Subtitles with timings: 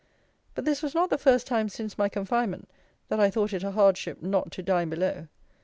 [0.55, 2.67] But this was not the first time since my confinement
[3.09, 5.27] that I thought it a hardship not to dine below.